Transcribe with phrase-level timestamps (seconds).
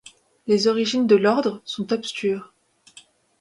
[0.47, 2.55] Les origines de l’ordre sont obscures.